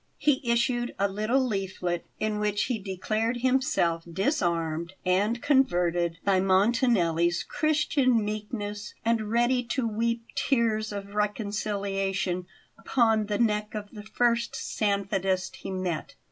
[0.17, 7.43] He issued a little leaflet, in which he declared himself disarmed and converted by Montanelli's
[7.43, 12.47] Christian meekness and ready to weep tears of reconciliation
[12.79, 16.15] upon the neck of the first Sanfedist he met.